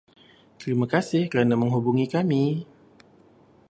[0.61, 2.45] Terima kasih kerana menghubungi kami.